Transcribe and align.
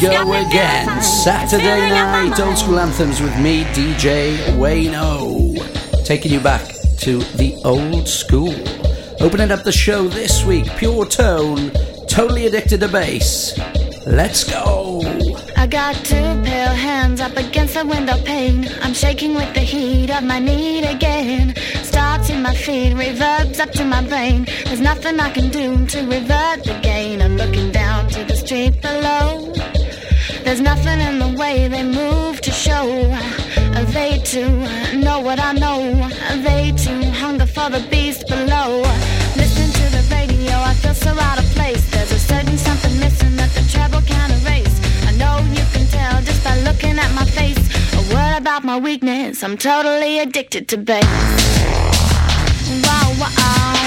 go 0.00 0.32
again. 0.32 1.02
Saturday 1.02 1.90
night 1.90 2.40
old 2.40 2.56
school 2.56 2.78
anthems 2.78 3.20
with 3.20 3.36
me, 3.38 3.64
DJ 3.64 4.36
Wayno. 4.56 6.04
Taking 6.04 6.32
you 6.32 6.40
back 6.40 6.62
to 6.98 7.18
the 7.36 7.60
old 7.64 8.08
school. 8.08 8.54
Opening 9.20 9.50
up 9.50 9.64
the 9.64 9.72
show 9.72 10.08
this 10.08 10.44
week, 10.44 10.64
Puretone, 10.78 11.72
totally 12.08 12.46
addicted 12.46 12.80
to 12.80 12.88
bass. 12.88 13.58
Let's 14.06 14.44
go. 14.44 15.02
I 15.56 15.66
got 15.66 15.94
two 15.96 16.14
pale 16.14 16.72
hands 16.72 17.20
up 17.20 17.36
against 17.36 17.74
the 17.74 17.84
window 17.84 18.16
pane. 18.22 18.68
I'm 18.80 18.94
shaking 18.94 19.34
with 19.34 19.52
the 19.54 19.60
heat 19.60 20.10
of 20.10 20.24
my 20.24 20.38
need 20.38 20.84
again. 20.84 21.54
Starts 21.82 22.30
in 22.30 22.40
my 22.42 22.54
feet, 22.54 22.94
reverbs 22.94 23.60
up 23.60 23.70
to 23.72 23.84
my 23.84 24.02
brain. 24.06 24.46
There's 24.64 24.80
nothing 24.80 25.20
I 25.20 25.30
can 25.30 25.50
do 25.50 25.84
to 25.86 26.06
revert 26.06 26.64
the 26.64 26.78
gain. 26.82 27.17
Move 32.84 33.10
to. 33.10 33.80
Uh, 33.80 33.84
they 33.92 34.18
too 34.18 34.46
uh, 34.46 34.92
know 34.94 35.20
what 35.20 35.38
I 35.40 35.52
know. 35.52 35.80
Uh, 36.02 36.36
they 36.42 36.72
too 36.72 37.02
hunger 37.10 37.46
for 37.46 37.70
the 37.70 37.84
beast 37.90 38.26
below. 38.28 38.82
Listening 39.36 39.72
to 39.72 39.86
the 39.96 40.06
radio, 40.10 40.52
I 40.52 40.74
feel 40.74 40.94
so 40.94 41.10
out 41.10 41.38
of 41.38 41.44
place. 41.56 41.88
There's 41.90 42.12
a 42.12 42.18
certain 42.18 42.58
something 42.58 42.98
missing 42.98 43.36
that 43.36 43.50
the 43.50 43.62
treble 43.72 44.02
can't 44.02 44.32
erase. 44.42 44.76
I 45.06 45.12
know 45.16 45.38
you 45.52 45.64
can 45.72 45.86
tell 45.86 46.22
just 46.22 46.42
by 46.44 46.58
looking 46.60 46.98
at 46.98 47.12
my 47.14 47.24
face. 47.24 47.58
A 47.94 48.14
word 48.14 48.36
about 48.38 48.64
my 48.64 48.78
weakness, 48.78 49.42
I'm 49.42 49.56
totally 49.56 50.18
addicted 50.18 50.68
to 50.68 50.76
bass. 50.76 51.04
Wow. 52.84 53.08
Wow, 53.18 53.77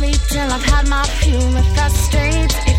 sleep 0.00 0.20
till 0.28 0.50
I've 0.50 0.64
had 0.64 0.88
my 0.88 1.04
fuel. 1.20 1.56
It 1.56 1.68
frustrates 1.74 2.69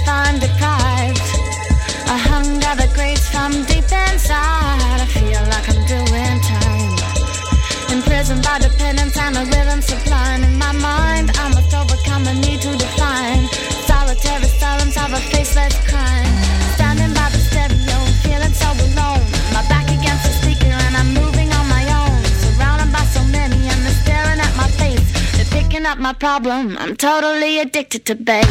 not 25.92 26.00
my 26.00 26.14
problem. 26.14 26.78
I'm 26.78 26.96
totally 26.96 27.60
addicted 27.60 28.06
to 28.06 28.16
bass. 28.16 28.48